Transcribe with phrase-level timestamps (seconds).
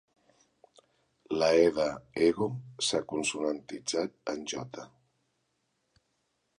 [1.41, 1.85] La 'e' de
[2.27, 2.49] 'ego'
[2.87, 4.85] s'ha consonantitzat en 'j'.